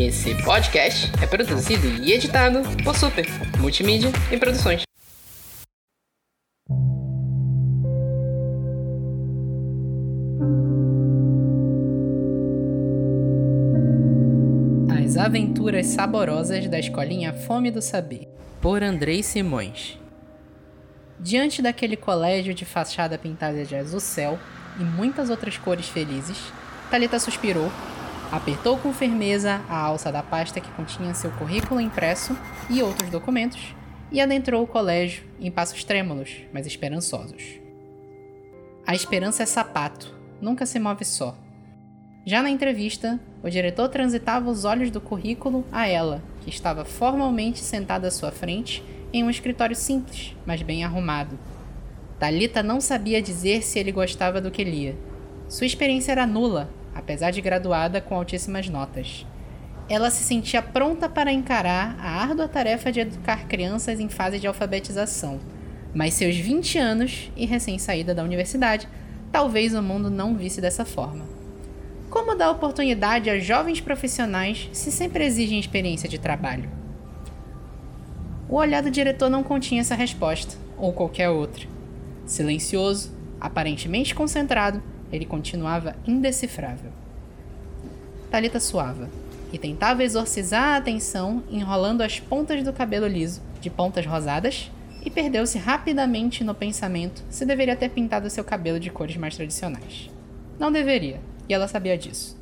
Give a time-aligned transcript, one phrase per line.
[0.00, 3.26] Esse podcast é produzido e editado por Super
[3.58, 4.82] Multimídia e Produções.
[14.88, 18.28] As Aventuras Saborosas da Escolinha Fome do Saber,
[18.62, 19.98] por Andrei Simões.
[21.18, 24.38] Diante daquele colégio de fachada pintada de azul céu
[24.78, 26.38] e muitas outras cores felizes,
[26.88, 27.68] Talita suspirou
[28.30, 32.36] Apertou com firmeza a alça da pasta que continha seu currículo impresso
[32.68, 33.74] e outros documentos
[34.12, 37.58] e adentrou o colégio em passos trêmulos, mas esperançosos.
[38.86, 41.36] A esperança é sapato, nunca se move só.
[42.26, 47.60] Já na entrevista, o diretor transitava os olhos do currículo a ela, que estava formalmente
[47.60, 51.38] sentada à sua frente em um escritório simples, mas bem arrumado.
[52.18, 54.96] Talita não sabia dizer se ele gostava do que lia.
[55.48, 59.24] Sua experiência era nula, apesar de graduada com altíssimas notas.
[59.88, 64.46] Ela se sentia pronta para encarar a árdua tarefa de educar crianças em fase de
[64.46, 65.38] alfabetização,
[65.94, 68.88] mas seus 20 anos e recém-saída da universidade,
[69.30, 71.24] talvez o mundo não visse dessa forma.
[72.10, 76.68] Como dar oportunidade a jovens profissionais se sempre exigem experiência de trabalho?
[78.48, 81.66] O olhar do diretor não continha essa resposta, ou qualquer outra.
[82.26, 86.90] Silencioso, aparentemente concentrado, ele continuava indecifrável.
[88.30, 89.08] Talita suava
[89.52, 94.70] e tentava exorcizar a atenção enrolando as pontas do cabelo liso, de pontas rosadas,
[95.04, 100.10] e perdeu-se rapidamente no pensamento se deveria ter pintado seu cabelo de cores mais tradicionais.
[100.58, 102.36] Não deveria, e ela sabia disso.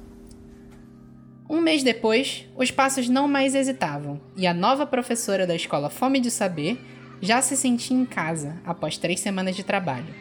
[1.48, 6.18] Um mês depois, os passos não mais hesitavam, e a nova professora da escola Fome
[6.18, 6.76] de Saber
[7.20, 10.12] já se sentia em casa após três semanas de trabalho.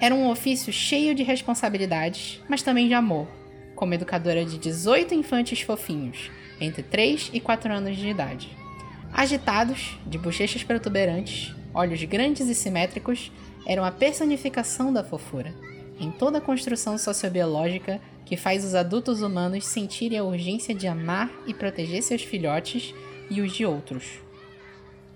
[0.00, 3.26] Era um ofício cheio de responsabilidades, mas também de amor,
[3.74, 6.30] como educadora de 18 infantes fofinhos,
[6.60, 8.50] entre 3 e 4 anos de idade.
[9.12, 13.32] Agitados, de bochechas protuberantes, olhos grandes e simétricos,
[13.66, 15.54] eram a personificação da fofura,
[15.98, 21.30] em toda a construção sociobiológica que faz os adultos humanos sentirem a urgência de amar
[21.46, 22.94] e proteger seus filhotes
[23.30, 24.20] e os de outros.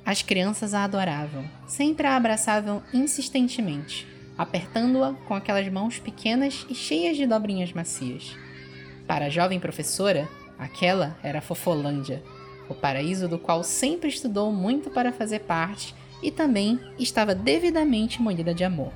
[0.07, 4.07] As crianças a adoravam, sempre a abraçavam insistentemente,
[4.41, 8.34] apertando-a com aquelas mãos pequenas e cheias de dobrinhas macias.
[9.06, 10.27] Para a jovem professora,
[10.59, 12.23] aquela era a Fofolândia,
[12.67, 18.55] o paraíso do qual sempre estudou muito para fazer parte e também estava devidamente molhida
[18.55, 18.95] de amor.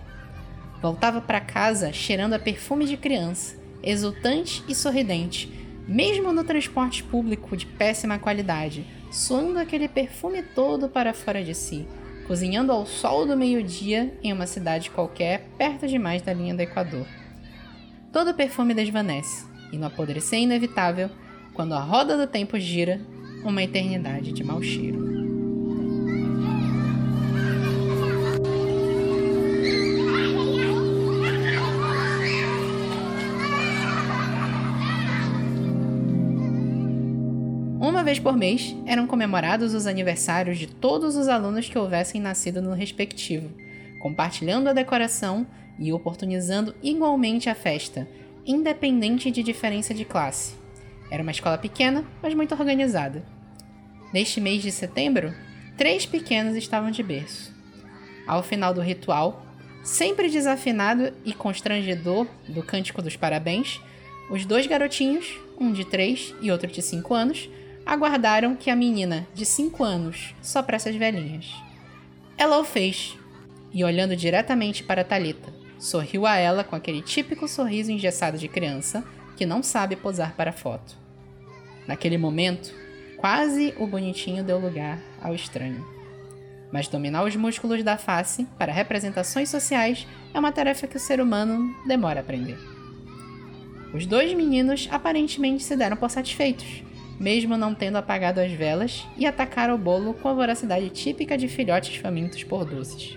[0.81, 5.53] Voltava para casa cheirando a perfume de criança, exultante e sorridente,
[5.87, 11.87] mesmo no transporte público de péssima qualidade, suando aquele perfume todo para fora de si,
[12.27, 17.07] cozinhando ao sol do meio-dia em uma cidade qualquer perto demais da linha do Equador.
[18.13, 21.11] Todo o perfume desvanece, e no apodrecer inevitável,
[21.53, 23.01] quando a roda do tempo gira,
[23.45, 25.14] uma eternidade de mau cheiro.
[38.05, 42.73] Vez por mês eram comemorados os aniversários de todos os alunos que houvessem nascido no
[42.73, 43.51] respectivo,
[44.01, 45.47] compartilhando a decoração
[45.79, 48.07] e oportunizando igualmente a festa,
[48.47, 50.55] independente de diferença de classe.
[51.11, 53.25] Era uma escola pequena, mas muito organizada.
[54.13, 55.35] Neste mês de setembro,
[55.77, 57.53] três pequenos estavam de berço.
[58.27, 59.45] Ao final do ritual,
[59.83, 63.81] sempre desafinado e constrangedor do cântico dos parabéns,
[64.31, 67.49] os dois garotinhos, um de três e outro de cinco anos,
[67.85, 71.53] aguardaram que a menina, de 5 anos, só essas velhinhas.
[72.37, 73.17] Ela o fez,
[73.73, 79.05] e olhando diretamente para Talita, sorriu a ela com aquele típico sorriso engessado de criança
[79.37, 80.97] que não sabe posar para foto.
[81.87, 82.75] Naquele momento,
[83.19, 85.85] quase o bonitinho deu lugar ao estranho.
[86.73, 91.21] Mas dominar os músculos da face para representações sociais é uma tarefa que o ser
[91.21, 92.59] humano demora a aprender.
[93.93, 96.83] Os dois meninos aparentemente se deram por satisfeitos
[97.19, 101.49] mesmo não tendo apagado as velas, e atacaram o bolo com a voracidade típica de
[101.49, 103.17] filhotes famintos por doces.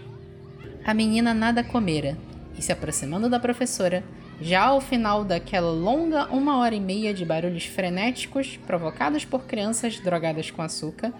[0.85, 2.17] A menina nada comera,
[2.57, 4.03] e se aproximando da professora,
[4.39, 9.99] já ao final daquela longa uma hora e meia de barulhos frenéticos provocados por crianças
[9.99, 11.11] drogadas com açúcar,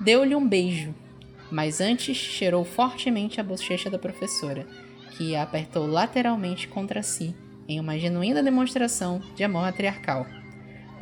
[0.00, 0.94] deu-lhe um beijo,
[1.50, 4.66] mas antes cheirou fortemente a bochecha da professora,
[5.12, 7.34] que a apertou lateralmente contra si,
[7.68, 10.26] em uma genuína demonstração de amor matriarcal.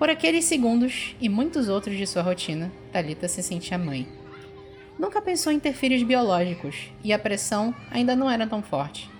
[0.01, 4.09] Por aqueles segundos e muitos outros de sua rotina, Talita se sentia mãe.
[4.99, 9.11] Nunca pensou em ter filhos biológicos e a pressão ainda não era tão forte.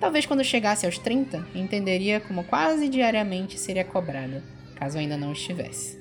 [0.00, 4.42] Talvez quando chegasse aos 30, entenderia como quase diariamente seria cobrada,
[4.74, 6.00] caso ainda não estivesse.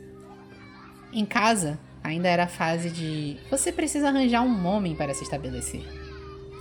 [1.13, 5.83] Em casa, ainda era a fase de você precisa arranjar um homem para se estabelecer.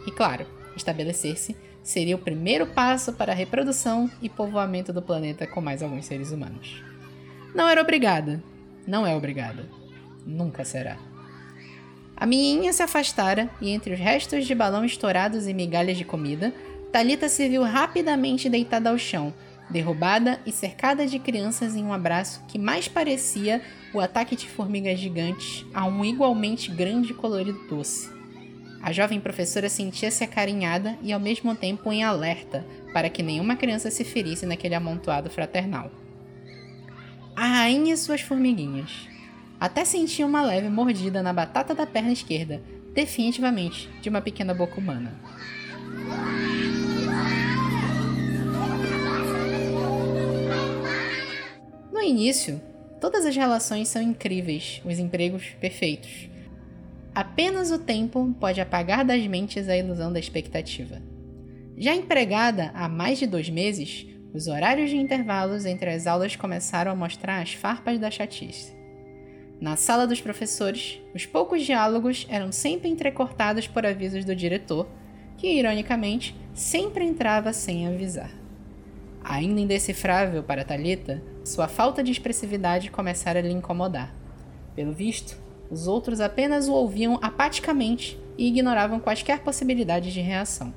[0.06, 0.44] E claro,
[0.76, 6.04] estabelecer-se seria o primeiro passo para a reprodução e povoamento do planeta com mais alguns
[6.04, 6.92] seres humanos.
[7.54, 8.42] Não era obrigada,
[8.86, 9.68] não é obrigada,
[10.26, 10.96] nunca será.
[12.16, 16.54] A menininha se afastara e entre os restos de balão estourados e migalhas de comida,
[16.92, 19.32] Talita se viu rapidamente deitada ao chão,
[19.70, 23.62] derrubada e cercada de crianças em um abraço que mais parecia
[23.94, 28.10] o ataque de formigas gigantes a um igualmente grande colorido doce.
[28.82, 33.90] A jovem professora sentia-se acarinhada e ao mesmo tempo em alerta para que nenhuma criança
[33.90, 35.90] se ferisse naquele amontoado fraternal.
[37.34, 39.08] A rainha e suas formiguinhas.
[39.58, 42.62] Até sentia uma leve mordida na batata da perna esquerda,
[42.92, 45.14] definitivamente de uma pequena boca humana.
[51.90, 52.60] No início,
[53.00, 56.28] todas as relações são incríveis, os empregos perfeitos.
[57.14, 61.00] Apenas o tempo pode apagar das mentes a ilusão da expectativa.
[61.78, 66.90] Já empregada há mais de dois meses, os horários de intervalos entre as aulas começaram
[66.90, 68.72] a mostrar as farpas da chatice.
[69.60, 74.88] Na sala dos professores, os poucos diálogos eram sempre entrecortados por avisos do diretor,
[75.36, 78.30] que, ironicamente, sempre entrava sem avisar.
[79.22, 84.12] Ainda indecifrável para Talita, sua falta de expressividade começara a lhe incomodar.
[84.74, 85.38] Pelo visto,
[85.70, 90.74] os outros apenas o ouviam apaticamente e ignoravam quaisquer possibilidades de reação.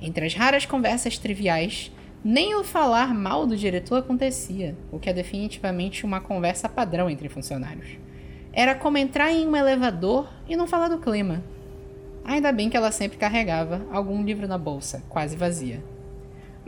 [0.00, 1.90] Entre as raras conversas triviais,
[2.24, 7.28] nem o falar mal do diretor acontecia, o que é definitivamente uma conversa padrão entre
[7.28, 7.98] funcionários.
[8.52, 11.42] Era como entrar em um elevador e não falar do clima.
[12.24, 15.82] Ainda bem que ela sempre carregava algum livro na bolsa, quase vazia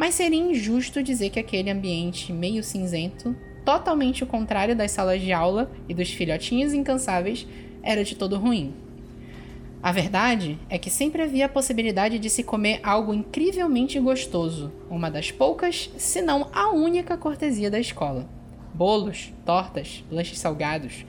[0.01, 3.37] mas seria injusto dizer que aquele ambiente meio cinzento,
[3.67, 7.47] totalmente o contrário das salas de aula e dos filhotinhos incansáveis,
[7.83, 8.73] era de todo ruim.
[9.83, 15.11] A verdade é que sempre havia a possibilidade de se comer algo incrivelmente gostoso, uma
[15.11, 18.29] das poucas, se não a única cortesia da escola.
[18.75, 21.07] Bolos, tortas, lanches salgados,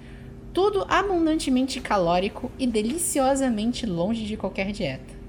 [0.53, 5.19] tudo abundantemente calórico e deliciosamente longe de qualquer dieta.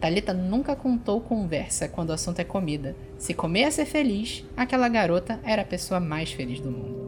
[0.00, 2.96] Talita nunca contou conversa quando o assunto é comida.
[3.18, 6.99] Se comer é ser feliz, aquela garota era a pessoa mais feliz do mundo.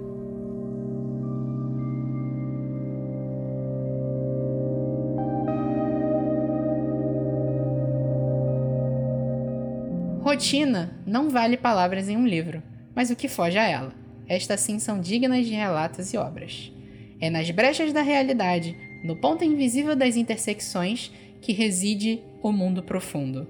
[10.42, 12.60] Rotina não vale palavras em um livro,
[12.96, 13.94] mas o que foge a ela.
[14.28, 16.72] Estas sim são dignas de relatos e obras.
[17.20, 23.46] É nas brechas da realidade, no ponto invisível das intersecções, que reside o mundo profundo.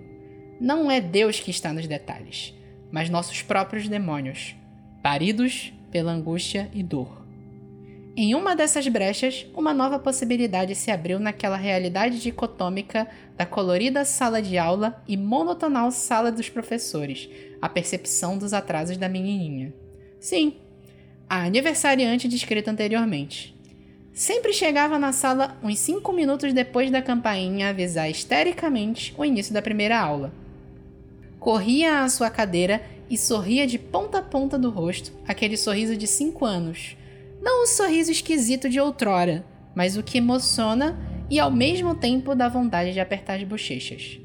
[0.61, 2.53] Não é Deus que está nos detalhes,
[2.91, 4.55] mas nossos próprios demônios,
[5.03, 7.22] paridos pela angústia e dor.
[8.15, 14.43] Em uma dessas brechas, uma nova possibilidade se abriu naquela realidade dicotômica da colorida sala
[14.43, 17.31] de aula e monotonal sala dos professores,
[17.61, 19.73] a percepção dos atrasos da menininha.
[20.21, 20.57] Sim,
[21.27, 23.57] a aniversariante descrita anteriormente.
[24.13, 29.63] Sempre chegava na sala uns 5 minutos depois da campainha avisar histericamente o início da
[29.63, 30.31] primeira aula.
[31.41, 36.07] Corria à sua cadeira e sorria de ponta a ponta do rosto, aquele sorriso de
[36.07, 36.95] 5 anos.
[37.43, 39.45] Não o sorriso esquisito de outrora,
[39.75, 40.97] mas o que emociona
[41.29, 44.21] e ao mesmo tempo dá vontade de apertar as bochechas.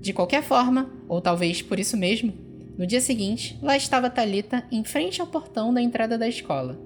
[0.00, 2.34] De qualquer forma, ou talvez por isso mesmo,
[2.76, 6.78] no dia seguinte, lá estava Talita em frente ao portão da entrada da escola.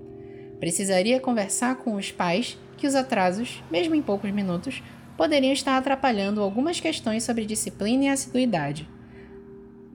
[0.61, 4.81] Precisaria conversar com os pais que os atrasos, mesmo em poucos minutos,
[5.17, 8.89] poderiam estar atrapalhando algumas questões sobre disciplina e assiduidade.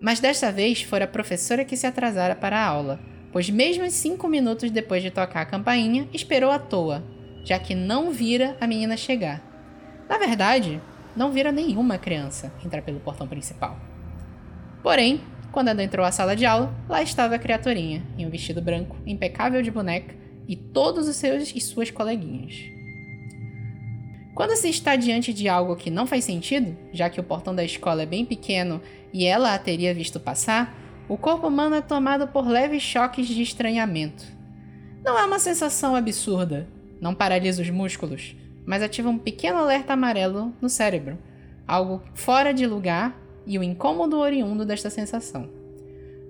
[0.02, 4.28] Mas desta vez fora a professora que se atrasara para a aula, pois mesmo cinco
[4.28, 7.04] minutos depois de tocar a campainha, esperou à toa,
[7.44, 9.42] já que não vira a menina chegar.
[10.08, 10.80] Na verdade,
[11.16, 13.76] não vira nenhuma criança entrar pelo portão principal.
[14.84, 15.20] Porém,
[15.52, 18.96] quando ela entrou à sala de aula, lá estava a criaturinha, em um vestido branco,
[19.06, 20.16] impecável de boneca,
[20.48, 22.66] e todos os seus e suas coleguinhas.
[24.36, 27.64] Quando se está diante de algo que não faz sentido, já que o portão da
[27.64, 32.28] escola é bem pequeno e ela a teria visto passar, o corpo humano é tomado
[32.28, 34.24] por leves choques de estranhamento.
[35.04, 36.68] Não é uma sensação absurda,
[37.02, 41.18] não paralisa os músculos, mas ativa um pequeno alerta amarelo no cérebro,
[41.68, 45.50] algo fora de lugar e o incômodo oriundo desta sensação.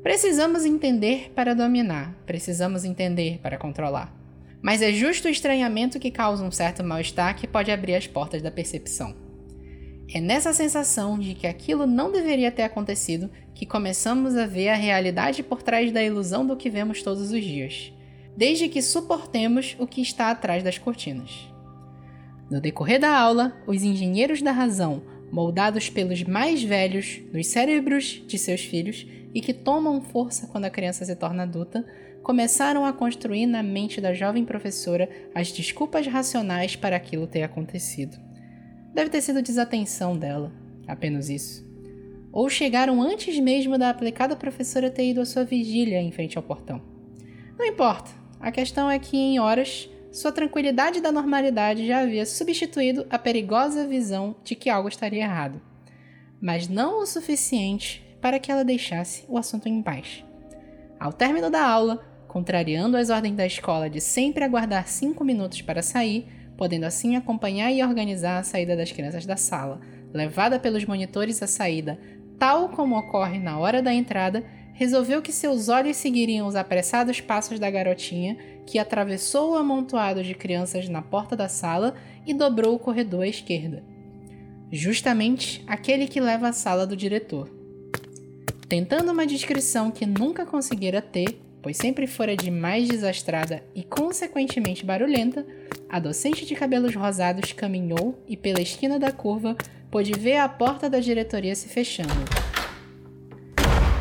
[0.01, 4.13] Precisamos entender para dominar, precisamos entender para controlar.
[4.61, 8.41] Mas é justo o estranhamento que causa um certo mal-estar que pode abrir as portas
[8.41, 9.22] da percepção.
[10.11, 14.75] É nessa sensação de que aquilo não deveria ter acontecido que começamos a ver a
[14.75, 17.93] realidade por trás da ilusão do que vemos todos os dias.
[18.35, 21.47] desde que suportemos o que está atrás das cortinas.
[22.49, 28.37] No decorrer da aula, os engenheiros da razão, moldados pelos mais velhos nos cérebros de
[28.37, 31.85] seus filhos e que tomam força quando a criança se torna adulta,
[32.21, 38.17] começaram a construir na mente da jovem professora as desculpas racionais para aquilo ter acontecido.
[38.93, 40.51] Deve ter sido desatenção dela,
[40.87, 41.65] apenas isso.
[42.31, 46.43] Ou chegaram antes mesmo da aplicada professora ter ido à sua vigília em frente ao
[46.43, 46.81] portão.
[47.57, 53.05] Não importa, a questão é que em horas sua tranquilidade da normalidade já havia substituído
[53.09, 55.59] a perigosa visão de que algo estaria errado,
[56.39, 60.23] mas não o suficiente para que ela deixasse o assunto em paz.
[60.99, 65.81] Ao término da aula, contrariando as ordens da escola de sempre aguardar cinco minutos para
[65.81, 69.81] sair, podendo assim acompanhar e organizar a saída das crianças da sala,
[70.13, 71.99] levada pelos monitores à saída,
[72.37, 74.43] tal como ocorre na hora da entrada,
[74.73, 80.33] resolveu que seus olhos seguiriam os apressados passos da garotinha, que atravessou o amontoado de
[80.33, 81.95] crianças na porta da sala
[82.25, 83.83] e dobrou o corredor à esquerda.
[84.71, 87.49] Justamente aquele que leva à sala do diretor.
[88.67, 95.45] Tentando uma descrição que nunca conseguira ter, pois sempre fora demais desastrada e consequentemente barulhenta,
[95.93, 99.55] a docente de cabelos rosados caminhou e pela esquina da curva
[99.91, 102.09] pôde ver a porta da diretoria se fechando.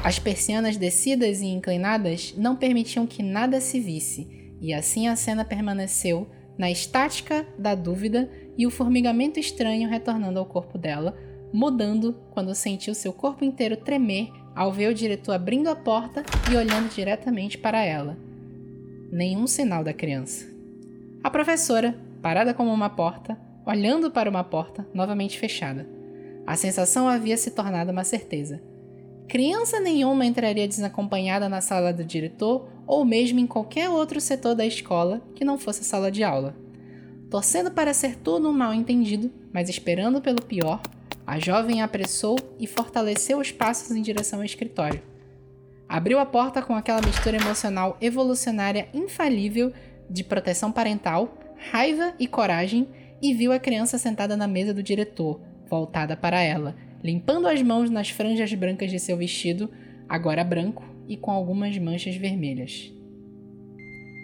[0.03, 4.27] As persianas descidas e inclinadas não permitiam que nada se visse,
[4.59, 10.47] e assim a cena permaneceu na estática da dúvida e o formigamento estranho retornando ao
[10.47, 11.15] corpo dela,
[11.53, 16.57] mudando quando sentiu seu corpo inteiro tremer ao ver o diretor abrindo a porta e
[16.57, 18.17] olhando diretamente para ela.
[19.11, 20.52] Nenhum sinal da criança.
[21.23, 25.89] A professora, parada como uma porta, olhando para uma porta novamente fechada.
[26.45, 28.61] A sensação havia se tornado uma certeza.
[29.29, 34.67] Criança nenhuma entraria desacompanhada na sala do diretor ou mesmo em qualquer outro setor da
[34.67, 36.57] escola que não fosse sala de aula.
[37.31, 40.83] Torcendo para ser tudo um mal entendido, mas esperando pelo pior,
[41.25, 45.01] a jovem apressou e fortaleceu os passos em direção ao escritório.
[45.89, 49.73] Abriu a porta com aquela mistura emocional evolucionária infalível
[50.09, 51.39] de proteção parental,
[51.71, 52.89] raiva e coragem
[53.21, 57.89] e viu a criança sentada na mesa do diretor, voltada para ela, limpando as mãos
[57.89, 59.71] nas franjas brancas de seu vestido,
[60.09, 62.93] agora branco e com algumas manchas vermelhas.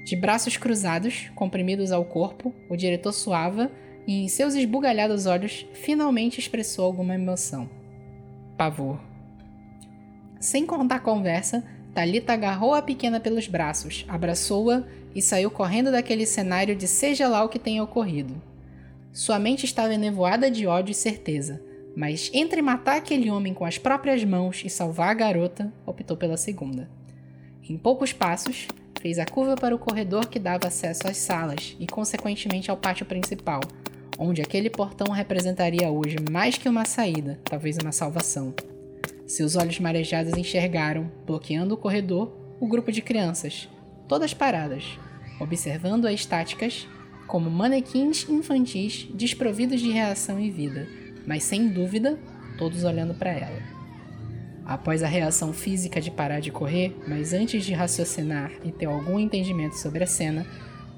[0.04, 3.70] De braços cruzados, comprimidos ao corpo, o diretor suava
[4.06, 7.68] e em seus esbugalhados olhos finalmente expressou alguma emoção.
[8.56, 8.98] Pavor.
[10.40, 11.62] Sem contar a conversa,
[11.98, 14.84] Talita agarrou a pequena pelos braços, abraçou-a
[15.16, 18.40] e saiu correndo daquele cenário de seja lá o que tenha ocorrido.
[19.12, 21.60] Sua mente estava enevoada de ódio e certeza,
[21.96, 26.36] mas entre matar aquele homem com as próprias mãos e salvar a garota, optou pela
[26.36, 26.88] segunda.
[27.68, 28.68] Em poucos passos,
[29.00, 33.06] fez a curva para o corredor que dava acesso às salas e, consequentemente, ao pátio
[33.06, 33.60] principal,
[34.16, 38.54] onde aquele portão representaria hoje mais que uma saída, talvez uma salvação.
[39.28, 43.68] Seus olhos marejados enxergaram, bloqueando o corredor, o grupo de crianças,
[44.08, 44.98] todas paradas,
[45.38, 46.88] observando-a estáticas,
[47.26, 50.88] como manequins infantis desprovidos de reação e vida,
[51.26, 52.18] mas sem dúvida,
[52.56, 53.62] todos olhando para ela.
[54.64, 59.18] Após a reação física de parar de correr, mas antes de raciocinar e ter algum
[59.18, 60.46] entendimento sobre a cena,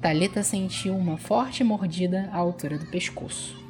[0.01, 3.60] Talita sentiu uma forte mordida à altura do pescoço.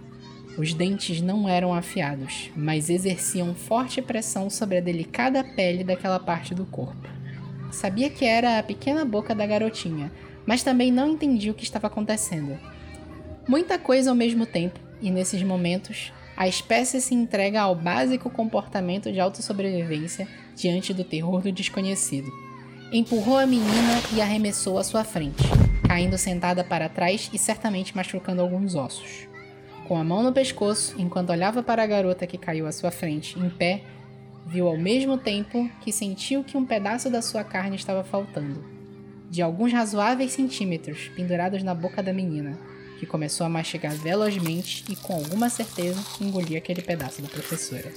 [0.57, 6.53] Os dentes não eram afiados, mas exerciam forte pressão sobre a delicada pele daquela parte
[6.53, 7.07] do corpo.
[7.71, 10.11] Sabia que era a pequena boca da garotinha,
[10.45, 12.59] mas também não entendia o que estava acontecendo.
[13.47, 19.11] Muita coisa ao mesmo tempo, e nesses momentos, a espécie se entrega ao básico comportamento
[19.11, 22.29] de autossobrevivência diante do terror do desconhecido.
[22.91, 25.43] Empurrou a menina e arremessou à sua frente
[25.91, 29.27] caindo sentada para trás e certamente machucando alguns ossos.
[29.91, 33.37] Com a mão no pescoço, enquanto olhava para a garota que caiu à sua frente,
[33.37, 33.83] em pé,
[34.47, 38.63] viu ao mesmo tempo que sentiu que um pedaço da sua carne estava faltando.
[39.29, 42.57] De alguns razoáveis centímetros pendurados na boca da menina,
[43.01, 47.91] que começou a mastigar velozmente e com alguma certeza engolia aquele pedaço da professora.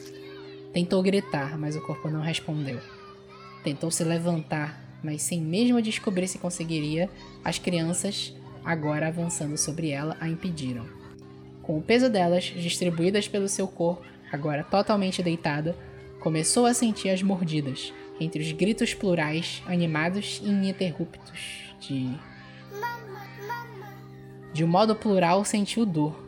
[0.72, 2.80] Tentou gritar, mas o corpo não respondeu.
[3.62, 7.08] Tentou se levantar, mas sem mesmo descobrir se conseguiria,
[7.44, 8.34] as crianças,
[8.64, 11.03] agora avançando sobre ela, a impediram.
[11.66, 15.74] Com o peso delas distribuídas pelo seu corpo, agora totalmente deitada,
[16.20, 22.10] começou a sentir as mordidas, entre os gritos plurais, animados e ininterruptos, de.
[24.52, 26.22] De um modo plural, sentiu dor.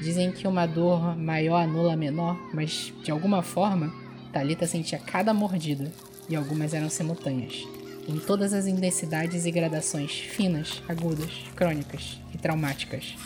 [0.00, 3.92] Dizem que uma dor maior anula a menor, mas de alguma forma,
[4.32, 5.92] Talita sentia cada mordida,
[6.28, 7.66] e algumas eram simultâneas.
[8.08, 13.16] em todas as intensidades e gradações finas, agudas, crônicas e traumáticas.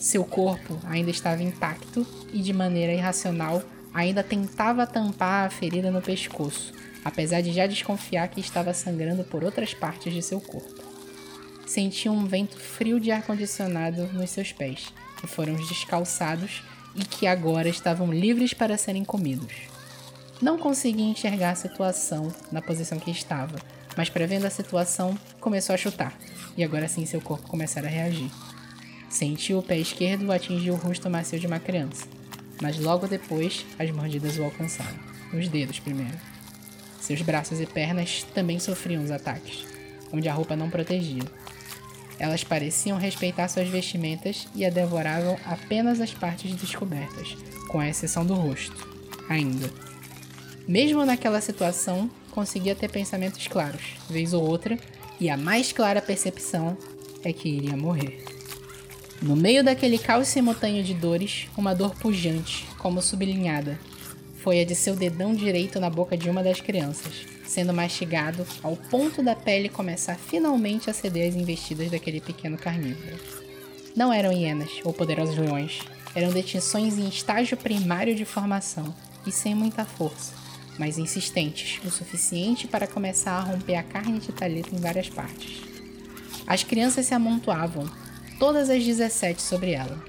[0.00, 6.00] Seu corpo ainda estava intacto e, de maneira irracional, ainda tentava tampar a ferida no
[6.00, 6.72] pescoço,
[7.04, 10.82] apesar de já desconfiar que estava sangrando por outras partes de seu corpo.
[11.66, 14.90] Sentia um vento frio de ar-condicionado nos seus pés,
[15.20, 16.62] que foram descalçados
[16.96, 19.52] e que agora estavam livres para serem comidos.
[20.40, 23.58] Não conseguia enxergar a situação na posição que estava,
[23.98, 26.18] mas prevendo a situação, começou a chutar,
[26.56, 28.30] e agora sim seu corpo começara a reagir.
[29.10, 32.06] Sentiu o pé esquerdo atingir o rosto macio de uma criança,
[32.62, 34.96] mas logo depois as mordidas o alcançaram,
[35.32, 36.16] nos dedos primeiro.
[37.00, 39.66] Seus braços e pernas também sofriam os ataques,
[40.12, 41.24] onde a roupa não protegia.
[42.20, 47.36] Elas pareciam respeitar suas vestimentas e a devoravam apenas as partes descobertas,
[47.66, 48.88] com a exceção do rosto,
[49.28, 49.68] ainda.
[50.68, 54.78] Mesmo naquela situação, conseguia ter pensamentos claros, vez ou outra,
[55.18, 56.78] e a mais clara percepção
[57.24, 58.39] é que iria morrer.
[59.22, 63.78] No meio daquele caos simultâneo de dores, uma dor pujante, como sublinhada,
[64.36, 68.74] foi a de seu dedão direito na boca de uma das crianças, sendo mastigado ao
[68.74, 73.18] ponto da pele começar finalmente a ceder às investidas daquele pequeno carnívoro.
[73.94, 75.80] Não eram hienas ou poderosos leões,
[76.14, 78.94] eram detenções em estágio primário de formação
[79.26, 80.32] e sem muita força,
[80.78, 85.60] mas insistentes o suficiente para começar a romper a carne de Talita em várias partes.
[86.46, 87.84] As crianças se amontoavam,
[88.40, 90.02] todas as 17 sobre ela.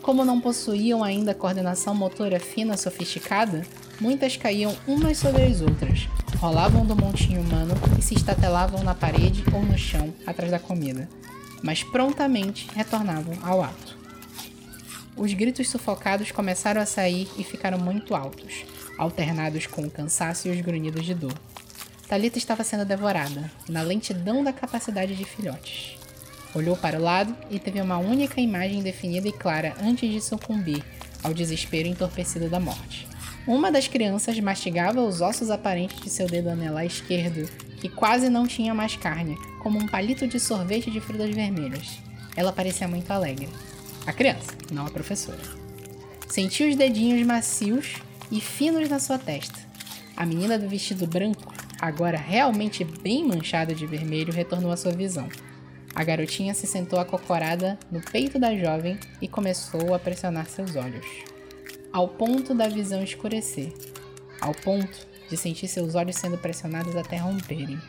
[0.00, 3.66] Como não possuíam ainda coordenação motora fina sofisticada,
[4.00, 9.42] muitas caíam umas sobre as outras, rolavam do montinho humano e se estatelavam na parede
[9.52, 11.08] ou no chão atrás da comida,
[11.62, 13.98] mas prontamente retornavam ao ato.
[15.16, 18.64] Os gritos sufocados começaram a sair e ficaram muito altos,
[18.96, 21.34] alternados com o cansaço e os grunhidos de dor.
[22.06, 26.03] Talita estava sendo devorada, na lentidão da capacidade de filhotes.
[26.54, 30.84] Olhou para o lado e teve uma única imagem definida e clara antes de sucumbir
[31.22, 33.08] ao desespero entorpecido da morte.
[33.46, 37.48] Uma das crianças mastigava os ossos aparentes de seu dedo anelar esquerdo,
[37.80, 41.98] que quase não tinha mais carne, como um palito de sorvete de frutas vermelhas.
[42.36, 43.48] Ela parecia muito alegre.
[44.06, 45.40] A criança, não a professora.
[46.28, 47.96] Sentiu os dedinhos macios
[48.30, 49.58] e finos na sua testa.
[50.16, 55.28] A menina do vestido branco, agora realmente bem manchada de vermelho, retornou à sua visão.
[55.94, 61.06] A garotinha se sentou acocorada no peito da jovem e começou a pressionar seus olhos,
[61.92, 63.72] ao ponto da visão escurecer,
[64.40, 67.80] ao ponto de sentir seus olhos sendo pressionados até romperem.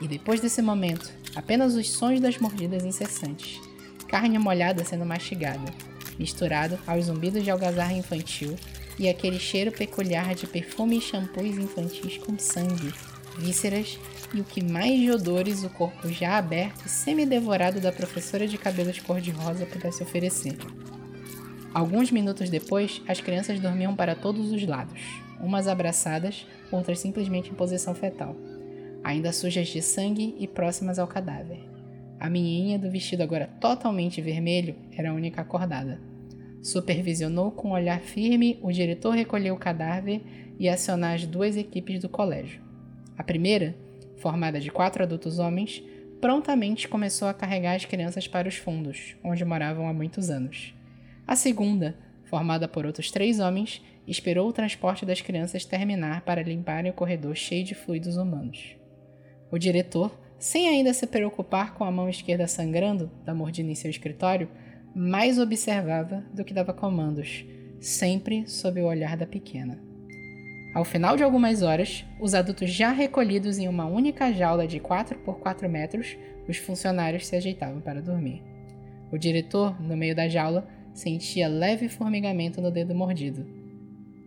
[0.00, 3.60] E depois desse momento, apenas os sons das mordidas incessantes,
[4.08, 5.72] carne molhada sendo mastigada,
[6.18, 8.56] misturado aos zumbidos de algazarra infantil
[8.98, 12.92] e aquele cheiro peculiar de perfume e shampoos infantis com sangue,
[13.38, 13.98] vísceras
[14.34, 18.56] e o que mais de odores o corpo já aberto e semi-devorado da professora de
[18.56, 20.56] cabelos cor-de-rosa pudesse oferecer.
[21.72, 25.00] Alguns minutos depois, as crianças dormiam para todos os lados,
[25.40, 28.36] umas abraçadas, outras simplesmente em posição fetal,
[29.02, 31.60] ainda sujas de sangue e próximas ao cadáver.
[32.18, 36.00] A menininha do vestido agora totalmente vermelho era a única acordada.
[36.62, 40.20] Supervisionou com um olhar firme o diretor recolher o cadáver
[40.58, 42.60] e acionar as duas equipes do colégio.
[43.16, 43.74] A primeira
[44.20, 45.82] formada de quatro adultos homens,
[46.20, 50.74] prontamente começou a carregar as crianças para os fundos, onde moravam há muitos anos.
[51.26, 56.90] A segunda, formada por outros três homens, esperou o transporte das crianças terminar para limparem
[56.90, 58.76] o corredor cheio de fluidos humanos.
[59.50, 63.90] O diretor, sem ainda se preocupar com a mão esquerda sangrando da mordida em seu
[63.90, 64.48] escritório,
[64.94, 67.44] mais observava do que dava comandos,
[67.80, 69.89] sempre sob o olhar da pequena.
[70.72, 75.18] Ao final de algumas horas, os adultos já recolhidos em uma única jaula de 4
[75.18, 76.16] por 4 metros,
[76.48, 78.42] os funcionários se ajeitavam para dormir.
[79.10, 83.44] O diretor, no meio da jaula, sentia leve formigamento no dedo mordido,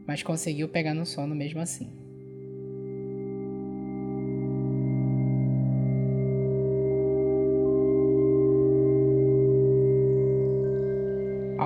[0.06, 2.03] mas conseguiu pegar no sono mesmo assim.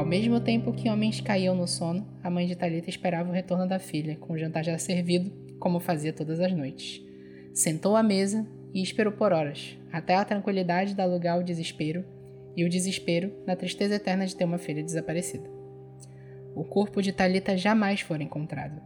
[0.08, 3.78] Mesmo tempo que homens caíam no sono, a mãe de Talita esperava o retorno da
[3.78, 7.02] filha, com o jantar já servido, como fazia todas as noites.
[7.54, 12.06] Sentou à mesa e esperou por horas, até a tranquilidade dar lugar ao desespero,
[12.56, 15.50] e o desespero na tristeza eterna de ter uma filha desaparecida.
[16.56, 18.82] O corpo de Talita jamais foi encontrado.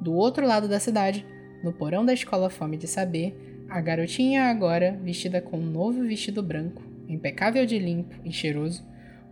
[0.00, 1.26] Do outro lado da cidade,
[1.62, 3.36] no porão da escola Fome de Saber,
[3.68, 8.82] a garotinha agora, vestida com um novo vestido branco, impecável de limpo e cheiroso,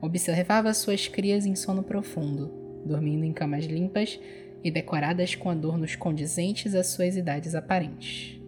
[0.05, 2.53] observava suas crias em sono profundo,
[2.85, 4.19] dormindo em camas limpas
[4.63, 8.41] e decoradas com adornos condizentes às suas idades aparentes.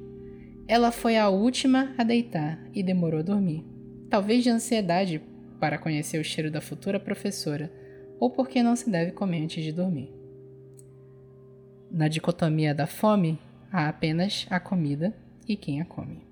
[0.68, 3.64] Ela foi a última a deitar e demorou a dormir.
[4.10, 5.22] Talvez de ansiedade
[5.60, 7.72] para conhecer o cheiro da futura professora,
[8.18, 10.12] ou porque não se deve comer antes de dormir.
[11.90, 13.38] Na dicotomia da fome,
[13.70, 15.14] há apenas a comida
[15.46, 16.26] e quem a come.